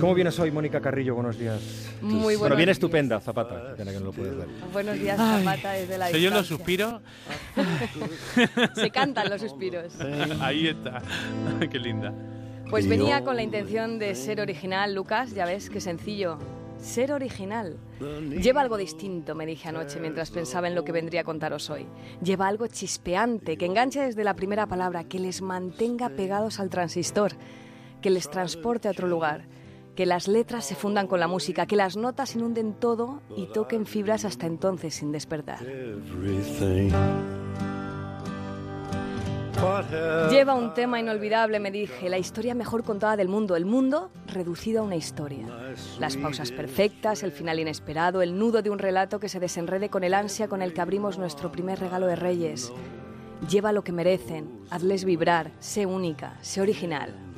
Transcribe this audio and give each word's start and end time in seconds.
¿Cómo 0.00 0.14
vienes 0.14 0.38
hoy, 0.38 0.50
Mónica 0.50 0.80
Carrillo? 0.80 1.14
Buenos 1.14 1.38
días. 1.38 1.60
Muy 2.00 2.20
Bueno, 2.20 2.38
buenos 2.38 2.56
viene 2.56 2.72
estupenda, 2.72 3.20
Zapata. 3.20 3.74
Que 3.76 3.84
no 3.84 4.00
lo 4.00 4.12
puedes 4.12 4.34
ver. 4.34 4.46
Buenos 4.72 4.98
días, 4.98 5.18
Zapata, 5.18 5.72
desde 5.72 5.98
la 5.98 6.08
¿Se 6.08 6.16
oyen 6.16 6.32
los 6.32 6.46
suspiros? 6.46 7.02
Se 8.74 8.90
cantan 8.90 9.28
los 9.28 9.42
suspiros. 9.42 9.92
Ahí 10.40 10.68
está. 10.68 11.02
Qué 11.70 11.78
linda. 11.78 12.14
Pues 12.70 12.88
venía 12.88 13.22
con 13.24 13.36
la 13.36 13.42
intención 13.42 13.98
de 13.98 14.14
ser 14.14 14.40
original, 14.40 14.94
Lucas, 14.94 15.34
ya 15.34 15.44
ves, 15.44 15.68
qué 15.68 15.80
sencillo. 15.80 16.38
Ser 16.78 17.12
original. 17.12 17.76
Lleva 18.40 18.60
algo 18.60 18.76
distinto, 18.76 19.34
me 19.34 19.44
dije 19.44 19.68
anoche 19.68 19.98
mientras 19.98 20.30
pensaba 20.30 20.68
en 20.68 20.76
lo 20.76 20.84
que 20.84 20.92
vendría 20.92 21.22
a 21.22 21.24
contaros 21.24 21.68
hoy. 21.68 21.86
Lleva 22.22 22.46
algo 22.46 22.68
chispeante, 22.68 23.56
que 23.56 23.66
enganche 23.66 24.00
desde 24.00 24.22
la 24.22 24.34
primera 24.34 24.66
palabra, 24.66 25.02
que 25.02 25.18
les 25.18 25.42
mantenga 25.42 26.10
pegados 26.10 26.60
al 26.60 26.70
transistor, 26.70 27.32
que 28.00 28.10
les 28.10 28.30
transporte 28.30 28.86
a 28.86 28.92
otro 28.92 29.08
lugar, 29.08 29.46
que 29.94 30.06
las 30.06 30.28
letras 30.28 30.64
se 30.64 30.74
fundan 30.74 31.06
con 31.06 31.20
la 31.20 31.28
música, 31.28 31.66
que 31.66 31.76
las 31.76 31.96
notas 31.96 32.34
inunden 32.34 32.74
todo 32.74 33.20
y 33.36 33.46
toquen 33.46 33.86
fibras 33.86 34.24
hasta 34.24 34.46
entonces 34.46 34.94
sin 34.94 35.12
despertar. 35.12 35.60
Lleva 40.30 40.54
un 40.54 40.72
tema 40.72 41.00
inolvidable, 41.00 41.60
me 41.60 41.70
dije, 41.70 42.08
la 42.08 42.16
historia 42.16 42.54
mejor 42.54 42.82
contada 42.82 43.16
del 43.16 43.28
mundo, 43.28 43.56
el 43.56 43.66
mundo 43.66 44.10
reducido 44.26 44.80
a 44.80 44.84
una 44.84 44.96
historia. 44.96 45.46
Las 45.98 46.16
pausas 46.16 46.50
perfectas, 46.50 47.22
el 47.22 47.32
final 47.32 47.58
inesperado, 47.58 48.22
el 48.22 48.38
nudo 48.38 48.62
de 48.62 48.70
un 48.70 48.78
relato 48.78 49.20
que 49.20 49.28
se 49.28 49.38
desenrede 49.38 49.90
con 49.90 50.02
el 50.02 50.14
ansia 50.14 50.48
con 50.48 50.62
el 50.62 50.72
que 50.72 50.80
abrimos 50.80 51.18
nuestro 51.18 51.52
primer 51.52 51.78
regalo 51.78 52.06
de 52.06 52.16
Reyes. 52.16 52.72
Lleva 53.50 53.72
lo 53.72 53.84
que 53.84 53.92
merecen, 53.92 54.60
hazles 54.70 55.04
vibrar, 55.04 55.52
sé 55.58 55.84
única, 55.84 56.38
sé 56.40 56.62
original. 56.62 57.29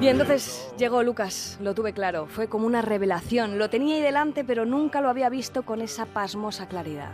Y 0.00 0.08
entonces 0.08 0.70
llegó 0.78 1.02
Lucas, 1.02 1.58
lo 1.60 1.74
tuve 1.74 1.92
claro, 1.92 2.26
fue 2.26 2.48
como 2.48 2.66
una 2.66 2.82
revelación, 2.82 3.58
lo 3.58 3.68
tenía 3.68 3.96
ahí 3.96 4.02
delante 4.02 4.44
pero 4.44 4.64
nunca 4.64 5.00
lo 5.00 5.08
había 5.08 5.28
visto 5.28 5.62
con 5.64 5.80
esa 5.80 6.06
pasmosa 6.06 6.68
claridad. 6.68 7.10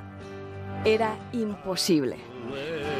Era 0.85 1.17
imposible. 1.33 2.17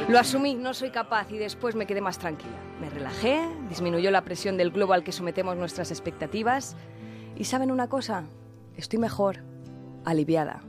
Lo 0.09 0.19
asumí, 0.19 0.55
no 0.55 0.73
soy 0.75 0.91
capaz 0.91 1.31
y 1.31 1.39
después 1.39 1.75
me 1.75 1.87
quedé 1.87 2.01
más 2.01 2.19
tranquila. 2.19 2.57
Me 2.81 2.89
relajé, 2.89 3.47
disminuyó 3.69 4.11
la 4.11 4.23
presión 4.23 4.57
del 4.57 4.71
globo 4.71 4.95
al 4.95 5.05
que 5.05 5.13
sometemos 5.13 5.57
nuestras 5.57 5.91
expectativas 5.91 6.77
y 7.37 7.45
¿saben 7.45 7.71
una 7.71 7.89
cosa? 7.89 8.25
Estoy 8.77 8.98
mejor, 8.98 9.39
aliviada. 10.05 10.63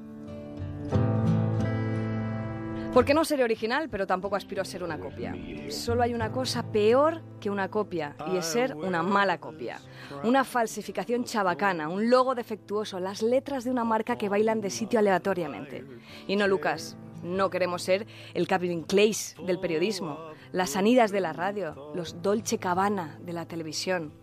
Porque 2.96 3.14
no 3.14 3.26
seré 3.26 3.44
original, 3.44 3.90
pero 3.90 4.08
tampoco 4.08 4.38
aspiro 4.38 4.62
a 4.62 4.66
ser 4.66 4.82
una 4.82 4.98
copia. 4.98 5.36
Solo 5.68 6.02
hay 6.02 6.14
una 6.14 6.32
cosa 6.32 6.64
peor 6.72 7.22
que 7.42 7.50
una 7.50 7.68
copia, 7.68 8.16
y 8.32 8.38
es 8.38 8.46
ser 8.46 8.74
una 8.74 9.04
mala 9.04 9.38
copia. 9.38 9.82
Una 10.24 10.46
falsificación 10.46 11.26
chabacana, 11.26 11.90
un 11.90 12.10
logo 12.10 12.36
defectuoso, 12.36 13.02
las 13.02 13.22
letras 13.22 13.66
de 13.66 13.72
una 13.72 13.84
marca 13.84 14.18
que 14.18 14.30
bailan 14.30 14.62
de 14.62 14.70
sitio 14.70 14.98
aleatoriamente. 14.98 15.84
Y 16.26 16.38
no, 16.38 16.48
Lucas, 16.48 16.96
no 17.22 17.50
queremos 17.50 17.82
ser 17.82 18.08
el 18.34 18.48
Calvin 18.48 18.84
Klein 18.84 19.14
del 19.46 19.60
periodismo, 19.60 20.18
las 20.54 20.78
Anidas 20.78 21.12
de 21.12 21.20
la 21.20 21.34
radio, 21.34 21.92
los 21.96 22.22
Dolce 22.22 22.60
Cabana 22.60 23.20
de 23.20 23.34
la 23.34 23.46
televisión. 23.46 24.14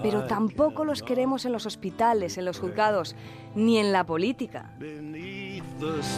Pero 0.00 0.24
tampoco 0.24 0.84
los 0.84 1.02
queremos 1.02 1.44
en 1.44 1.52
los 1.52 1.66
hospitales, 1.66 2.38
en 2.38 2.44
los 2.44 2.58
juzgados, 2.58 3.14
ni 3.54 3.78
en 3.78 3.92
la 3.92 4.04
política. 4.04 4.70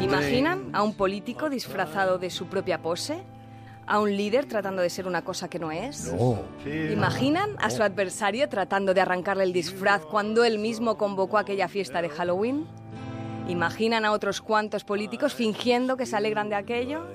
¿Imaginan 0.00 0.70
a 0.72 0.82
un 0.82 0.94
político 0.94 1.50
disfrazado 1.50 2.18
de 2.18 2.30
su 2.30 2.46
propia 2.46 2.82
pose? 2.82 3.22
¿A 3.86 4.00
un 4.00 4.16
líder 4.16 4.46
tratando 4.46 4.80
de 4.80 4.88
ser 4.88 5.06
una 5.06 5.22
cosa 5.22 5.48
que 5.48 5.58
no 5.58 5.70
es? 5.70 6.14
¿Imaginan 6.64 7.50
a 7.58 7.68
su 7.70 7.82
adversario 7.82 8.48
tratando 8.48 8.94
de 8.94 9.00
arrancarle 9.02 9.44
el 9.44 9.52
disfraz 9.52 10.04
cuando 10.06 10.44
él 10.44 10.58
mismo 10.58 10.96
convocó 10.96 11.36
aquella 11.36 11.68
fiesta 11.68 12.00
de 12.00 12.08
Halloween? 12.08 12.66
¿Imaginan 13.46 14.06
a 14.06 14.12
otros 14.12 14.40
cuantos 14.40 14.84
políticos 14.84 15.34
fingiendo 15.34 15.98
que 15.98 16.06
se 16.06 16.16
alegran 16.16 16.48
de 16.48 16.54
aquello? 16.54 17.06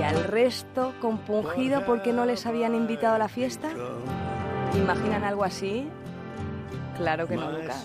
¿Y 0.00 0.02
al 0.02 0.24
resto 0.24 0.94
compungido 1.00 1.84
porque 1.84 2.12
no 2.14 2.24
les 2.24 2.46
habían 2.46 2.74
invitado 2.74 3.14
a 3.14 3.18
la 3.18 3.28
fiesta? 3.28 3.70
¿Imaginan 4.76 5.24
algo 5.24 5.44
así? 5.44 5.88
Claro 6.96 7.26
que 7.26 7.36
no, 7.36 7.50
Lucas. 7.50 7.84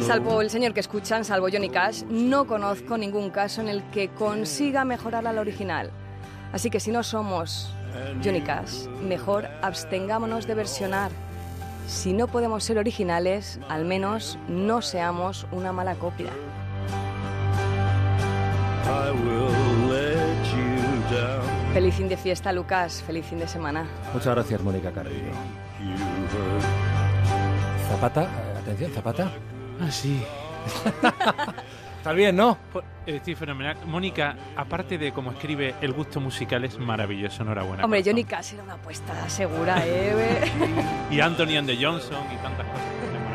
Salvo 0.00 0.40
el 0.40 0.50
señor 0.50 0.72
que 0.72 0.80
escuchan, 0.80 1.24
salvo 1.24 1.48
Johnny 1.50 1.68
Cash, 1.68 2.04
no 2.04 2.46
conozco 2.46 2.96
ningún 2.96 3.30
caso 3.30 3.60
en 3.60 3.68
el 3.68 3.82
que 3.90 4.08
consiga 4.08 4.84
mejorar 4.84 5.26
al 5.26 5.38
original. 5.38 5.90
Así 6.52 6.70
que 6.70 6.80
si 6.80 6.90
no 6.90 7.02
somos 7.02 7.72
Johnny 8.22 8.40
Cash, 8.40 8.86
mejor 9.02 9.46
abstengámonos 9.62 10.46
de 10.46 10.54
versionar. 10.54 11.10
Si 11.88 12.12
no 12.12 12.26
podemos 12.28 12.64
ser 12.64 12.78
originales, 12.78 13.60
al 13.68 13.84
menos 13.84 14.38
no 14.48 14.82
seamos 14.82 15.46
una 15.52 15.72
mala 15.72 15.94
copia. 15.94 16.30
I 18.88 19.10
will. 19.10 19.95
Feliz 21.76 21.94
fin 21.94 22.08
de 22.08 22.16
fiesta, 22.16 22.52
Lucas. 22.54 23.02
Feliz 23.06 23.26
fin 23.26 23.38
de 23.38 23.46
semana. 23.46 23.84
Muchas 24.14 24.34
gracias, 24.34 24.62
Mónica 24.62 24.90
Carrillo. 24.92 25.30
Zapata, 27.90 28.22
eh, 28.22 28.58
atención, 28.58 28.90
Zapata. 28.92 29.30
Ah, 29.78 29.90
sí. 29.90 30.22
¿Estás 31.98 32.14
bien, 32.16 32.34
no? 32.34 32.56
Po- 32.72 32.80
eh, 32.80 33.16
Estoy 33.16 33.34
fenomenal. 33.34 33.76
Mónica, 33.84 34.36
aparte 34.56 34.96
de 34.96 35.12
cómo 35.12 35.32
escribe, 35.32 35.74
el 35.82 35.92
gusto 35.92 36.18
musical 36.18 36.64
es 36.64 36.78
maravilloso. 36.78 37.42
Enhorabuena. 37.42 37.84
Hombre. 37.84 38.02
Johnny 38.02 38.24
Cash 38.24 38.54
era 38.54 38.62
una 38.62 38.74
apuesta 38.74 39.28
segura, 39.28 39.82
¿eh? 39.84 40.50
Y 41.10 41.20
Anthony 41.20 41.58
and 41.58 41.68
the 41.68 41.76
Johnson 41.76 42.24
y 42.32 42.36
tanta 42.36 42.62